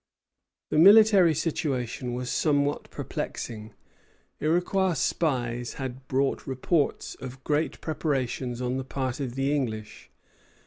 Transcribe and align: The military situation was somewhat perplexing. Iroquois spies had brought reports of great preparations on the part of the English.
The 0.71 0.79
military 0.79 1.35
situation 1.35 2.15
was 2.15 2.31
somewhat 2.31 2.89
perplexing. 2.89 3.75
Iroquois 4.39 4.93
spies 4.95 5.73
had 5.73 6.07
brought 6.07 6.47
reports 6.47 7.13
of 7.21 7.43
great 7.43 7.79
preparations 7.81 8.63
on 8.63 8.77
the 8.77 8.83
part 8.83 9.19
of 9.19 9.35
the 9.35 9.55
English. 9.55 10.09